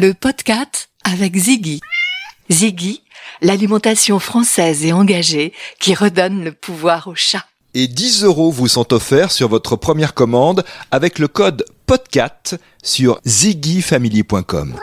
[0.00, 1.80] le podcast avec Ziggy.
[2.50, 3.02] Ziggy,
[3.42, 7.44] l'alimentation française et engagée qui redonne le pouvoir au chat.
[7.74, 13.20] Et 10 euros vous sont offerts sur votre première commande avec le code PODCAT sur
[13.26, 14.76] ziggyfamily.com.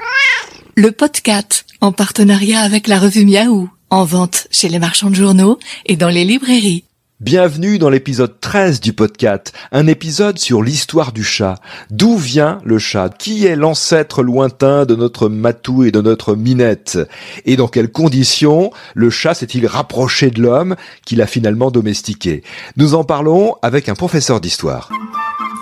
[0.75, 5.57] Le podcast en partenariat avec la revue Miaou, en vente chez les marchands de journaux
[5.87, 6.83] et dans les librairies.
[7.19, 11.55] Bienvenue dans l'épisode 13 du podcast, un épisode sur l'histoire du chat.
[11.89, 13.09] D'où vient le chat?
[13.09, 16.99] Qui est l'ancêtre lointain de notre matou et de notre minette?
[17.45, 22.43] Et dans quelles conditions le chat s'est-il rapproché de l'homme qu'il a finalement domestiqué?
[22.75, 24.91] Nous en parlons avec un professeur d'histoire.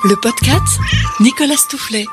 [0.03, 0.77] Le podcast,
[1.21, 2.05] Nicolas Stoufflet.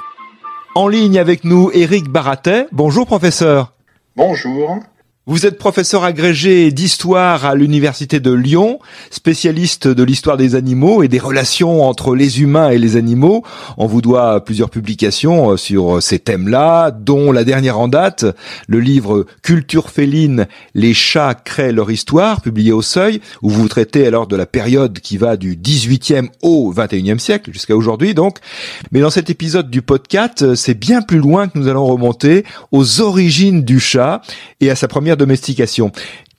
[0.77, 2.69] En ligne avec nous, Éric Baratet.
[2.71, 3.73] Bonjour professeur.
[4.15, 4.79] Bonjour.
[5.25, 8.81] Vous êtes professeur agrégé d'histoire à l'université de Lyon,
[9.13, 13.45] spécialiste de l'histoire des animaux et des relations entre les humains et les animaux.
[13.77, 18.25] On vous doit plusieurs publications euh, sur ces thèmes-là, dont la dernière en date,
[18.67, 24.05] le livre Culture féline, les chats créent leur histoire, publié au Seuil, où vous traitez
[24.05, 28.39] alors de la période qui va du 18e au 21e siècle, jusqu'à aujourd'hui donc.
[28.91, 33.01] Mais dans cet épisode du podcast, c'est bien plus loin que nous allons remonter aux
[33.01, 34.21] origines du chat
[34.61, 35.93] et à sa première domestication.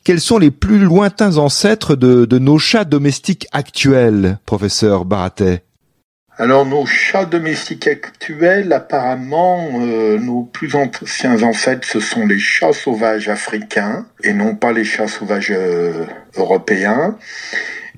[0.04, 5.64] Quels sont les plus lointains ancêtres de, nos chats domestiques actuels, professeur Baratet?
[6.38, 12.74] Alors nos chats domestiques actuels, apparemment, euh, nos plus anciens ancêtres, ce sont les chats
[12.74, 17.18] sauvages africains et non pas les chats sauvages euh, européens.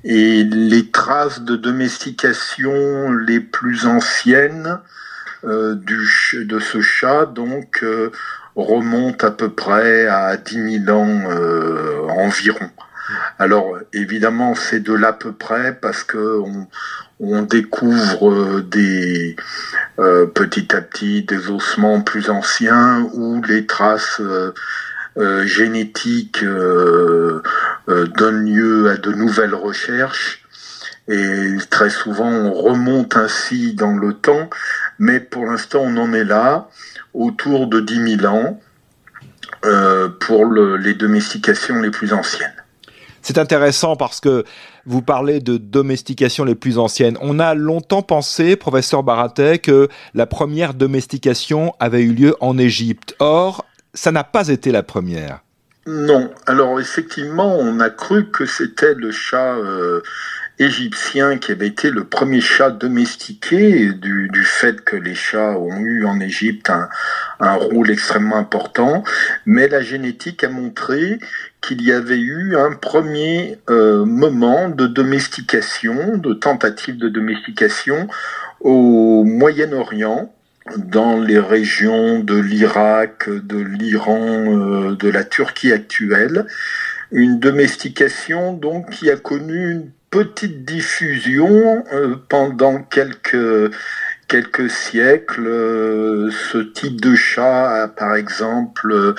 [0.04, 4.78] Et les traces de domestication les plus anciennes
[5.44, 7.82] euh, de ce chat, donc,
[8.56, 12.70] remonte à peu près à 10 000 ans euh, environ.
[13.38, 16.40] Alors évidemment c'est de là peu près parce que
[17.20, 19.36] on, découvre euh, des
[19.98, 24.20] euh, petit à petit des ossements plus anciens ou les traces
[25.44, 30.46] génétiques donnent lieu à de nouvelles recherches
[31.08, 34.50] et très souvent on remonte ainsi dans le temps,
[34.98, 36.68] mais pour l'instant on en est là
[37.14, 38.60] autour de 10 000 ans
[39.64, 42.52] euh, pour les domestications les plus anciennes.
[43.22, 44.44] C'est intéressant parce que
[44.84, 47.18] vous parlez de domestication les plus anciennes.
[47.20, 53.16] On a longtemps pensé, professeur Baratet, que la première domestication avait eu lieu en Égypte.
[53.18, 53.64] Or,
[53.94, 55.40] ça n'a pas été la première.
[55.86, 56.30] Non.
[56.46, 60.02] Alors effectivement, on a cru que c'était le chat euh,
[60.58, 66.04] égyptien qui avait été le premier chat domestiqué du, fait que les chats ont eu
[66.06, 66.88] en Égypte un,
[67.40, 69.02] un, rôle extrêmement important,
[69.44, 71.18] mais la génétique a montré
[71.60, 78.08] qu'il y avait eu un premier euh, moment de domestication, de tentative de domestication
[78.60, 80.32] au Moyen-Orient,
[80.76, 86.46] dans les régions de l'Irak, de l'Iran, euh, de la Turquie actuelle,
[87.12, 93.70] une domestication donc qui a connu une petite diffusion euh, pendant quelques
[94.70, 95.46] siècles.
[95.46, 99.14] Euh, ce type de chat a par exemple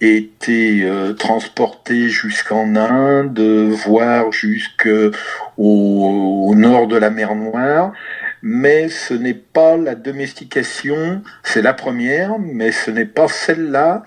[0.00, 3.38] été euh, transporté jusqu'en Inde,
[3.84, 5.10] voire jusqu'au
[5.58, 7.92] au nord de la mer Noire.
[8.40, 14.02] Mais ce n'est pas la domestication, c'est la première, mais ce n'est pas celle-là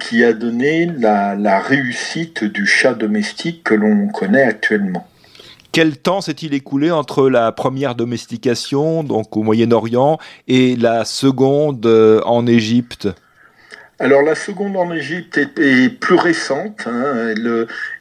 [0.00, 5.06] qui a donné la réussite du chat domestique que l'on connaît actuellement.
[5.74, 12.20] Quel temps s'est-il écoulé entre la première domestication, donc au Moyen-Orient, et la seconde euh,
[12.26, 13.08] en Égypte?
[13.98, 17.34] Alors la seconde en Égypte est, plus récente, hein.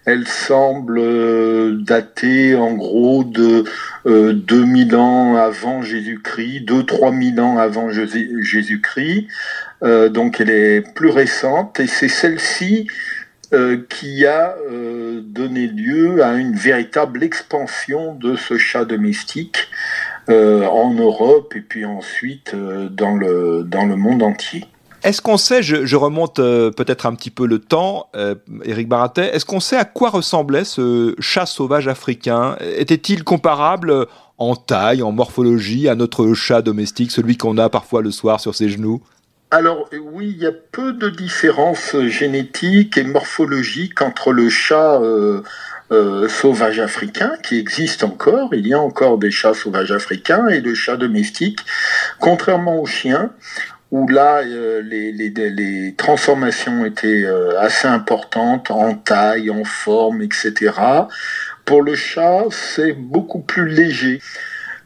[0.06, 3.64] elle, semble euh, dater en gros de
[4.06, 9.28] 2000 euh, ans avant Jésus-Christ, 2-3 000 ans avant Jésus-Christ,
[10.12, 13.23] donc elle est plus récente et c'est celle-ci euh,
[13.90, 19.58] qui a euh, donné lieu à une véritable expansion de ce chat domestique
[20.30, 24.66] euh, en Europe et puis ensuite dans, le, dans le monde entier.
[25.04, 28.08] Est-ce qu'on sait, je, remonte peut-être un petit peu le temps,
[28.64, 32.56] Éric Baratet, est-ce qu'on sait à quoi ressemblait ce chat sauvage africain?
[32.78, 34.08] Était-il comparable
[34.38, 38.56] en taille, en morphologie à notre chat domestique, celui qu'on a parfois le soir sur
[38.56, 39.02] ses genoux?
[39.54, 45.44] Alors oui, il y a peu de différences génétiques et morphologiques entre le chat euh,
[45.92, 50.60] euh, sauvage africain, qui existe encore, il y a encore des chats sauvages africains, et
[50.60, 51.60] le chat domestique,
[52.20, 53.30] contrairement au chien,
[53.92, 57.28] où là, euh, les, transformations étaient
[57.60, 60.72] assez importantes en taille, en forme, etc.
[61.64, 64.20] Pour le chat, c'est beaucoup plus léger.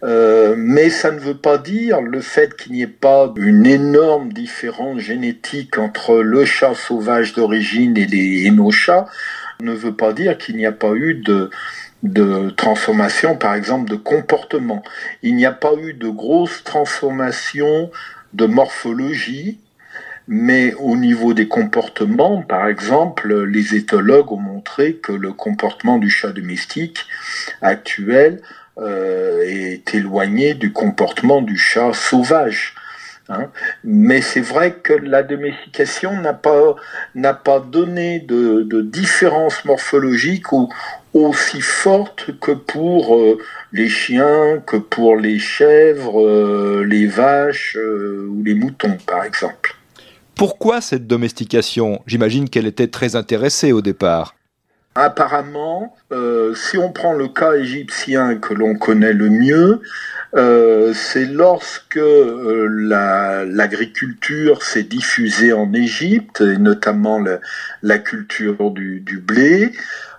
[0.04, 4.32] Euh, mais ça ne veut pas dire le fait qu'il n'y ait pas une énorme
[4.32, 9.08] différence génétique entre le chat sauvage d'origine et, et nos chats
[9.60, 11.50] ne veut pas dire qu'il n'y a pas eu de,
[12.04, 14.84] de transformation, par exemple, de comportement.
[15.24, 17.90] Il n'y a pas eu de grosse transformation
[18.34, 19.60] de morphologie,
[20.28, 26.10] mais au niveau des comportements, par exemple, les éthologues ont montré que le comportement du
[26.10, 27.06] chat domestique
[27.62, 28.42] actuel
[28.79, 32.75] euh, est éloigné du comportement du chat sauvage.
[33.29, 33.47] Hein.
[33.83, 36.75] Mais c'est vrai que la domestication n'a pas,
[37.15, 40.45] n'a pas donné de, de différence morphologique
[41.13, 43.38] aussi forte que pour euh,
[43.74, 49.75] les chiens, que pour les chèvres, euh, les vaches ou les moutons, par exemple.
[50.35, 52.01] Pourquoi cette domestication?
[52.06, 54.35] J'imagine qu'elle était très intéressée au départ.
[55.00, 55.96] Apparemment,
[56.56, 59.82] si on prend le cas égyptien que l'on connaît le mieux,
[60.94, 62.00] c'est lorsque
[63.48, 67.24] l'agriculture s'est diffusée en Égypte, et notamment
[67.84, 69.72] la, culture du, du blé,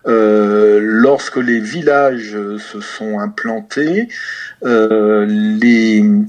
[0.06, 4.08] euh, lorsque les villages se sont implantés,
[4.64, 5.26] euh,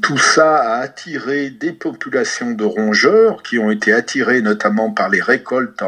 [0.02, 5.22] tout ça a attiré des populations de rongeurs qui ont été attirées notamment par les
[5.22, 5.84] récoltes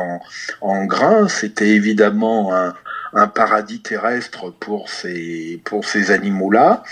[0.62, 1.28] en, grains.
[1.28, 6.84] C'était évidemment un, paradis terrestre pour ces, pour ces animaux-là.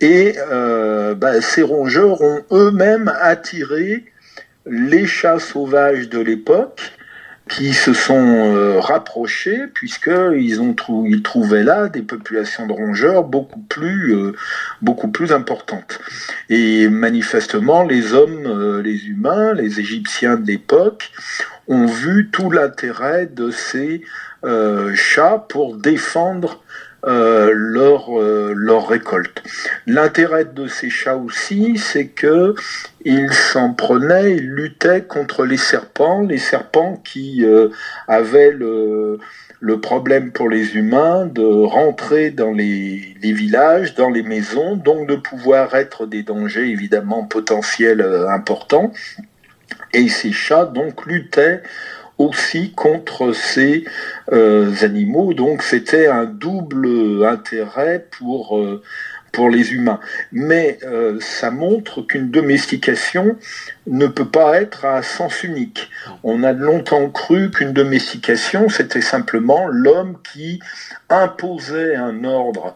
[0.00, 4.04] Et euh, bah, ces rongeurs ont eux-mêmes attiré
[4.66, 6.97] les chats sauvages de l'époque
[7.48, 13.60] qui se sont euh, rapprochés puisqu'ils ont ils trouvaient là des populations de rongeurs beaucoup
[13.60, 14.32] plus euh,
[14.82, 15.98] beaucoup plus importantes.
[16.48, 21.10] Et manifestement les hommes euh, les humains les égyptiens de l'époque
[21.68, 24.02] ont vu tout l'intérêt de ces
[24.94, 26.62] chats pour défendre
[27.06, 29.44] euh, leur, euh, leur récolte.
[29.86, 32.56] L'intérêt de ces chats aussi, c'est que
[33.04, 37.68] ils s'en prenaient, ils luttaient contre les serpents, les serpents qui euh,
[38.08, 39.20] avaient le,
[39.80, 45.76] problème pour les humains de rentrer dans les, villages, dans les maisons, donc de pouvoir
[45.76, 48.92] être des dangers évidemment potentiels importants.
[49.94, 51.62] Et ces chats donc luttaient
[52.18, 53.84] aussi contre ces
[54.32, 55.34] euh, animaux.
[55.34, 58.82] Donc c'était un double intérêt pour, euh,
[59.32, 60.00] pour les humains.
[60.32, 63.36] Mais euh, ça montre qu'une domestication
[63.86, 65.90] ne peut pas être à sens unique.
[66.24, 70.60] On a longtemps cru qu'une domestication, c'était simplement l'homme qui
[71.08, 72.74] imposait un ordre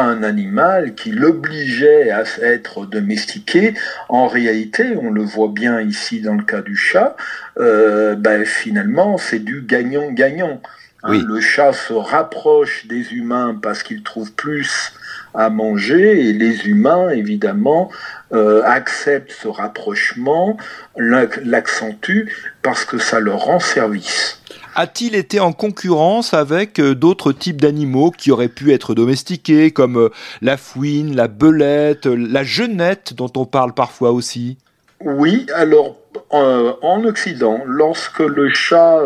[0.00, 3.74] un animal qui l'obligeait à être domestiqué,
[4.08, 7.16] en réalité, on le voit bien ici dans le cas du chat,
[7.58, 10.60] euh, ben, finalement c'est du gagnant-gagnant.
[11.02, 14.94] Hein, le chat se rapproche des humains parce qu'il trouve plus
[15.34, 17.90] à manger et les humains, évidemment,
[18.32, 20.56] euh, acceptent ce rapprochement,
[20.96, 22.32] l'accentuent
[22.62, 24.40] parce que ça leur rend service
[24.74, 29.96] a-t-il été en concurrence avec euh, d'autres types d'animaux qui auraient pu être domestiqués, comme
[29.96, 30.08] euh,
[30.42, 34.58] la fouine, la belette, euh, la genette dont on parle parfois aussi?
[35.00, 35.96] Oui, alors
[36.30, 39.00] en Occident, lorsque le chat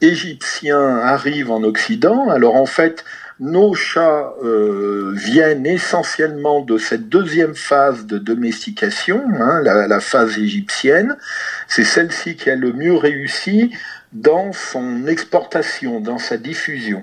[0.00, 3.04] égyptien arrive en Occident, alors en fait,
[3.38, 4.32] nos chats
[5.12, 11.16] viennent essentiellement de cette deuxième phase de domestication, hein, la, la, phase égyptienne.
[11.68, 13.70] C'est celle-ci qui a le mieux réussi
[14.12, 17.02] dans son exportation, dans sa diffusion.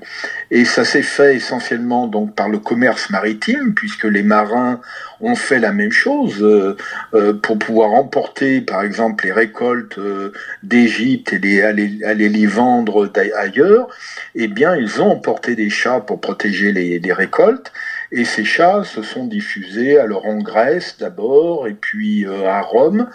[0.52, 4.82] Et ça s'est fait essentiellement donc par le commerce maritime, puisque les marins
[5.22, 6.76] ont fait la même chose euh,
[7.14, 10.34] euh, pour pouvoir emporter, par exemple, les récoltes euh,
[10.64, 12.00] d'Égypte et aller,
[12.30, 13.88] les vendre ailleurs.
[14.36, 17.72] Eh bien, ils ont emporté des chats pour protéger les récoltes.
[18.12, 23.10] Et ces chats se sont diffusés alors en Grèce d'abord et puis à Rome.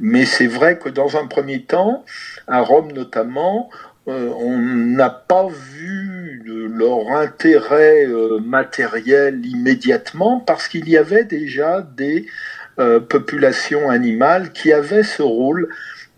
[0.00, 2.04] Mais c'est vrai que dans un premier temps,
[2.48, 3.70] à Rome notamment,
[4.08, 11.86] euh, on n'a pas vu leur intérêt euh, matériel immédiatement parce qu'il y avait déjà
[11.96, 12.26] des
[12.80, 15.68] euh, populations animales qui avaient ce rôle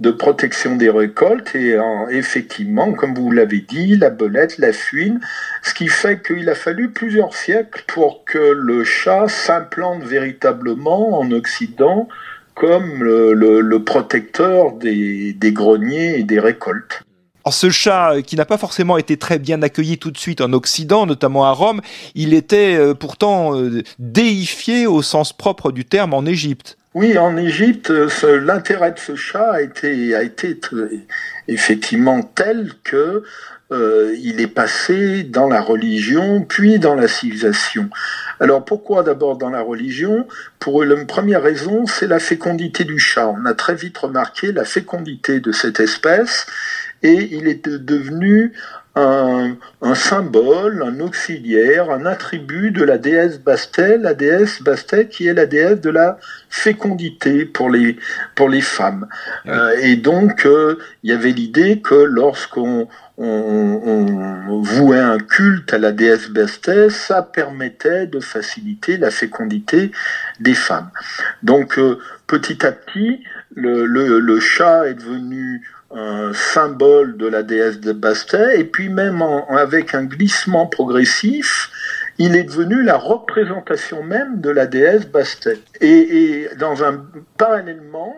[0.01, 1.77] de protection des récoltes et
[2.11, 5.21] effectivement, comme vous l'avez dit, la belette, la fuine,
[5.63, 11.31] ce qui fait qu'il a fallu plusieurs siècles pour que le chat s'implante véritablement en
[11.31, 12.09] Occident
[12.55, 17.03] comme le, protecteur des, greniers et des récoltes.
[17.51, 20.53] ce chat, euh, qui n'a pas forcément été très bien accueilli tout de suite en
[20.53, 21.81] Occident, notamment à Rome,
[22.15, 26.79] il était euh, pourtant euh, déifié au sens propre du terme en Égypte.
[26.95, 30.61] Oui, en Égypte, l'intérêt de ce chat a été, a été
[31.49, 33.25] effectivement tel que
[33.73, 37.91] euh, il est passé dans la religion, puis dans la civilisation.
[38.39, 40.29] Alors pourquoi d'abord dans la religion?
[40.61, 43.27] Pour une première raison, c'est la fécondité du chat.
[43.27, 46.47] On a très vite remarqué la fécondité de cette espèce
[47.04, 48.52] et il est devenu
[48.96, 49.56] un,
[49.94, 55.46] symbole, un auxiliaire, un attribut de la déesse Bastet, la déesse Bastet qui est la
[55.46, 56.18] déesse de la
[56.49, 57.96] fécondité pour les,
[58.37, 59.08] pour les femmes.
[59.46, 65.78] Euh, et donc, euh, il y avait l'idée que lorsqu'on on, vouait un culte à
[65.78, 69.90] la déesse Bastet, ça permettait de faciliter la fécondité
[70.40, 70.90] des femmes.
[71.42, 73.25] Donc, euh, petit à petit,
[73.56, 75.62] le, le chat est devenu
[75.95, 81.71] un symbole de la déesse de Bastet, et puis même avec un glissement progressif,
[82.19, 85.61] il est devenu la représentation même de la déesse Bastet.
[85.81, 87.05] Et, dans un
[87.37, 88.15] parallèlement,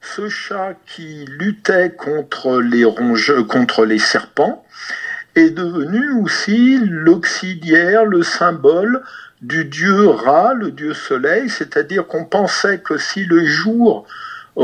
[0.00, 4.64] ce chat qui luttait contre les rongeurs, contre les serpents,
[5.36, 9.02] est devenu aussi l'auxiliaire, le symbole
[9.42, 14.06] du dieu Ra, le dieu soleil, c'est-à-dire qu'on pensait que si le jour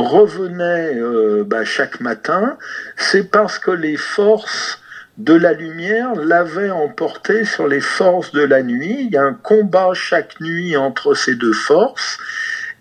[0.02, 2.58] revenait euh, bah, chaque matin,
[2.96, 4.80] c'est parce que les forces
[5.18, 9.06] de la lumière l'avaient emporté sur les forces de la nuit.
[9.06, 12.18] Il y a un combat chaque nuit entre ces deux forces.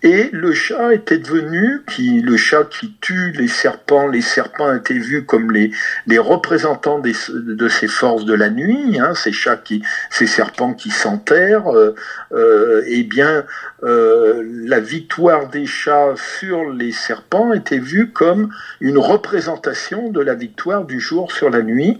[0.05, 4.99] Et le chat était devenu, qui, le chat qui tue les serpents, les serpents étaient
[4.99, 5.71] vus comme les,
[6.19, 9.81] représentants de ces forces de la nuit, hein, ces chats qui,
[10.11, 11.75] ces serpents qui s'enterrent.
[11.75, 11.95] Euh,
[12.33, 13.45] euh, eh bien,
[13.81, 20.35] euh, la victoire des chats sur les serpents était vue comme une représentation de la
[20.35, 21.99] victoire du jour sur la nuit.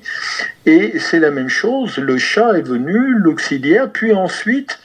[0.68, 4.78] Et c'est la même chose, le chat est venu, l'auxiliaire, puis ensuite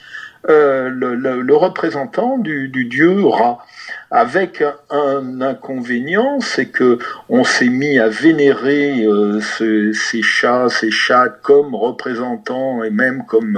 [0.49, 3.63] euh, le, représentant du, dieu Ra,
[4.09, 6.97] avec un inconvénient, c'est que
[7.29, 13.57] on s'est mis à vénérer euh, ces chats, ces chats comme représentants et même comme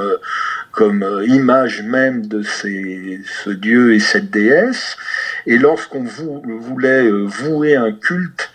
[1.04, 4.98] euh, image même de ces, ce dieu et cette déesse.
[5.46, 8.52] Et lorsqu'on voulait vouer un culte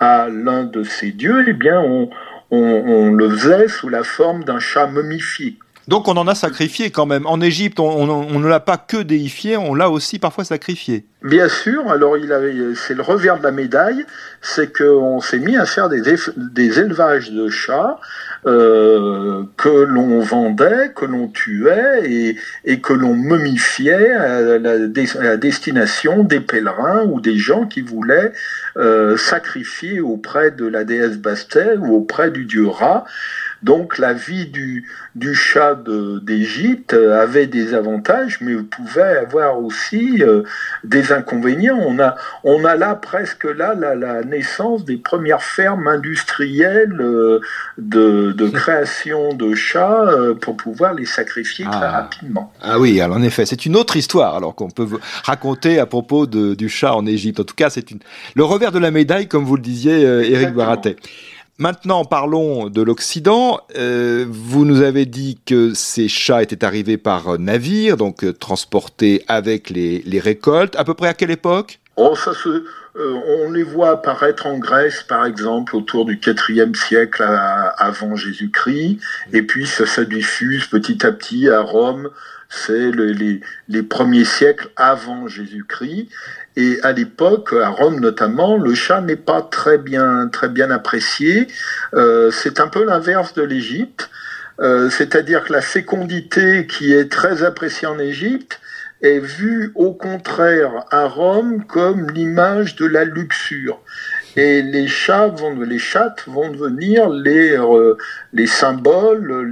[0.00, 2.10] à l'un de ces dieux, eh bien on,
[2.50, 5.56] on le faisait sous la forme d'un chat momifié.
[5.88, 7.26] Donc on en a sacrifié quand même.
[7.26, 11.04] En Égypte, on, ne l'a pas que déifié, on l'a aussi parfois sacrifié.
[11.22, 12.16] Bien sûr, alors
[12.76, 14.06] c'est le revers de la médaille,
[14.40, 17.98] c'est qu'on s'est mis à faire des, élevages de chats
[18.46, 26.40] euh, que l'on vendait, que l'on tuait et, que l'on momifiait à la, destination des
[26.40, 28.32] pèlerins ou des gens qui voulaient
[28.76, 33.04] euh, sacrifier auprès de la déesse Bastet ou auprès du dieu Ra.
[33.62, 35.78] Donc la vie du, du chat
[36.22, 40.42] d'Égypte avait des avantages, mais pouvait avoir aussi euh,
[40.84, 41.78] des inconvénients.
[41.78, 42.14] On a,
[42.44, 47.40] on a là presque là la, naissance des premières fermes industrielles euh,
[47.78, 51.90] de, de, création de chats euh, pour pouvoir les sacrifier très ah.
[51.90, 52.52] rapidement.
[52.62, 54.88] Ah oui, alors en effet, c'est une autre histoire alors qu'on peut
[55.24, 57.40] raconter à propos de, du chat en Égypte.
[57.40, 57.98] En tout cas, c'est une...
[58.34, 60.96] le revers de la médaille, comme vous le disiez, Éric Baratet.
[61.60, 63.60] Maintenant, parlons de l'Occident.
[63.76, 69.22] Euh, vous nous avez dit que ces chats étaient arrivés par navire, donc euh, transportés
[69.28, 70.74] avec les, récoltes.
[70.76, 71.78] À peu près à quelle époque?
[72.00, 72.32] Oh, ça
[72.96, 77.24] euh, On les voit apparaître en Grèce, par exemple, autour du IVe siècle
[77.76, 78.98] avant Jésus-Christ.
[79.32, 82.10] Et puis, ça se diffuse petit à petit à Rome.
[82.48, 86.08] C'est les, premiers siècles avant Jésus-Christ.
[86.56, 91.46] Et à l'époque, à Rome notamment, le chat n'est pas très bien, très bien apprécié.
[91.94, 94.10] Euh, c'est un peu l'inverse de l'Égypte.
[94.60, 98.60] Euh, c'est-à-dire que la fécondité qui est très appréciée en Égypte
[99.02, 103.80] est vue au contraire à Rome comme l'image de la luxure.
[104.36, 107.96] Et les chats vont, les chattes vont devenir les, euh,
[108.32, 109.50] les symboles,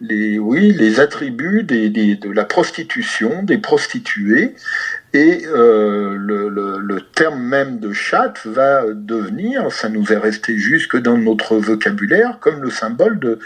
[0.00, 4.54] les, oui, les attributs de la prostitution, des prostituées.
[5.14, 10.96] Et euh, le, le, terme même de chatte va devenir, ça nous est resté jusque
[10.96, 13.38] dans notre vocabulaire, comme le symbole de,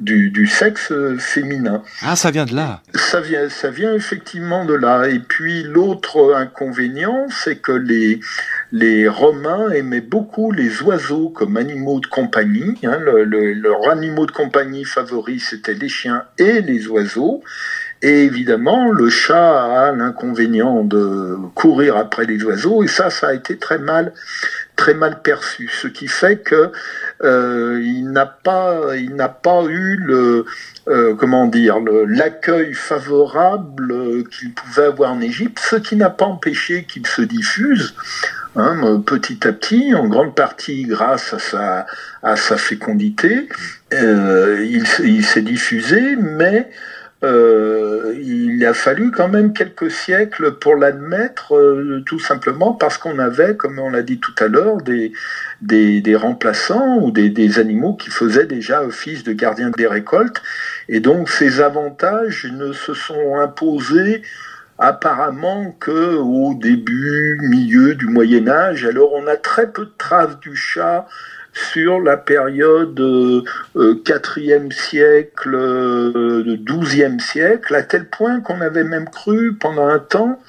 [0.00, 1.84] du, du, sexe féminin.
[2.02, 2.82] Ah, ça vient de là.
[2.94, 5.08] Ça vient, ça vient effectivement de là.
[5.08, 8.18] Et puis l'autre inconvénient, c'est que les,
[8.72, 12.80] les Romains aimaient beaucoup les oiseaux comme animaux de compagnie.
[12.82, 12.98] Hein.
[12.98, 17.44] Le, le, leur animaux de compagnie favori, c'était les chiens et les oiseaux.
[18.02, 23.32] Et évidemment, le chat a l'inconvénient de courir après les oiseaux, et ça, ça a
[23.32, 24.12] été très mal,
[24.74, 25.70] très mal perçu.
[25.72, 26.72] Ce qui fait que
[27.22, 30.44] euh, il n'a pas, il n'a pas eu le,
[30.88, 31.76] euh, comment dire,
[32.08, 37.94] l'accueil favorable qu'il pouvait avoir en Égypte, ce qui n'a pas empêché qu'il se diffuse.
[38.54, 41.86] Hein, petit à petit, en grande partie grâce à sa,
[42.22, 43.48] à sa fécondité,
[43.94, 46.68] euh, il, il s'est diffusé, mais
[47.24, 53.18] euh, il a fallu quand même quelques siècles pour l'admettre, euh, tout simplement parce qu'on
[53.20, 55.12] avait, comme on l'a dit tout à l'heure, des,
[56.16, 60.42] remplaçants ou des, des, animaux qui faisaient déjà office de gardiens des récoltes.
[60.88, 64.22] Et donc ces avantages ne se sont imposés
[64.78, 68.84] apparemment que au début, milieu du Moyen Âge.
[68.84, 71.06] Alors on a très peu de traces du chat
[71.52, 73.42] sur la période euh,
[73.76, 79.98] 4e euh, siècle, euh, 12e siècle, à tel point qu'on avait même cru pendant un
[79.98, 80.40] temps,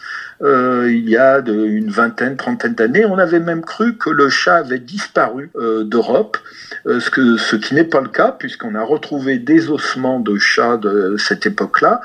[0.42, 4.58] euh, il y a une vingtaine, trentaine d'années, on avait même cru que le chat
[4.58, 6.38] avait disparu euh, d'Europe,
[6.86, 10.78] ce, que, ce qui n'est pas le cas, puisqu'on a retrouvé des ossements de chats
[10.78, 12.02] de cette époque-là,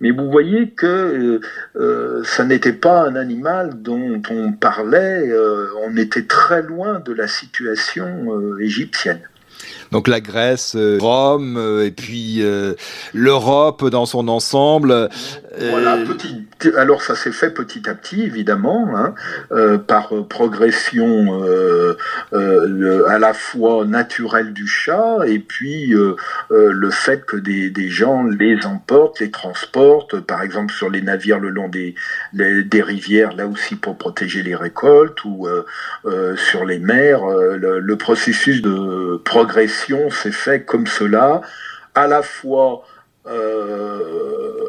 [0.00, 1.40] mais vous voyez que euh,
[1.76, 7.12] euh, ça n'était pas un animal dont on parlait, euh, on était très loin de
[7.12, 9.20] la situation égyptienne.
[9.90, 12.42] Donc la Grèce, Rome, et puis
[13.12, 15.08] l'Europe dans son ensemble.
[15.58, 19.14] Voilà, petit, alors ça s'est fait petit à petit, évidemment, hein,
[19.52, 21.96] euh, par progression euh,
[22.32, 25.94] euh, à la fois naturelle du chat et puis
[26.50, 31.38] le fait que des, des, gens les emportent, les transportent, par exemple sur les navires
[31.38, 31.94] le long des,
[32.32, 35.48] des rivières, là aussi pour protéger les récoltes, ou
[36.36, 37.24] sur les mers.
[37.26, 41.40] Le, le processus de progression s'est fait comme cela,
[41.94, 42.84] à la fois
[43.30, 44.68] euh,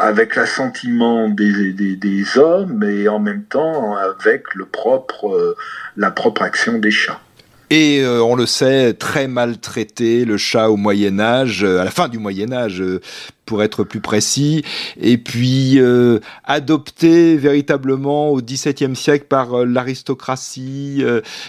[0.00, 5.54] avec l'assentiment des, des, hommes et en même temps avec euh,
[5.96, 7.20] la propre action des chats.
[7.68, 12.08] Et euh, on le sait, très maltraité, le chat au Moyen Âge, à la fin
[12.08, 12.82] du Moyen Âge,
[13.44, 14.64] pour être plus précis,
[14.98, 15.78] et puis
[16.44, 21.04] adopté véritablement au XVIIe siècle par l'aristocratie,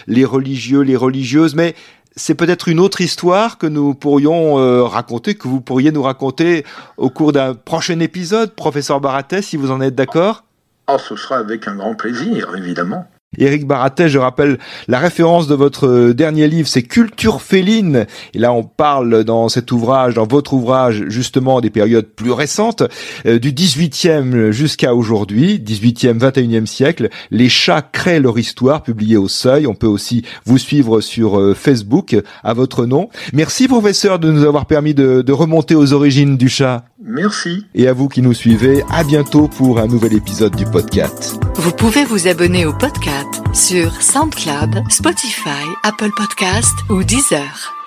[0.06, 1.74] les religieux, les religieuses, mais
[2.16, 6.64] c'est peut-être une autre histoire que nous pourrions euh, raconter, que vous pourriez nous raconter
[6.96, 10.44] au cours d'un prochain épisode, professeur Baratet, si vous en êtes d'accord?
[10.86, 13.06] Ah, ce sera avec un grand plaisir, évidemment.
[13.38, 14.58] Éric Baratet, je rappelle
[14.88, 18.06] la référence de votre euh, dernier livre, c'est Culture féline.
[18.34, 22.82] Et là, on parle dans cet ouvrage, dans votre ouvrage, justement des périodes plus récentes,
[23.24, 27.08] euh, du 18e jusqu'à aujourd'hui, 18e, 21e siècle.
[27.30, 29.66] Les chats créent leur histoire, publié au Seuil.
[29.66, 32.14] On peut aussi vous suivre sur euh, Facebook
[32.44, 33.08] à votre nom.
[33.32, 36.84] Merci, professeur, de nous avoir permis de, de remonter aux origines du chat.
[37.02, 37.66] Merci.
[37.74, 41.40] Et à vous qui nous suivez, à bientôt pour un nouvel épisode du podcast.
[41.56, 43.21] Vous pouvez vous abonner au podcast
[43.52, 47.81] sur SoundCloud, Spotify, Apple Podcast ou Deezer.